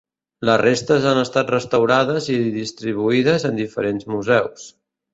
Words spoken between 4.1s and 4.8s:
museus.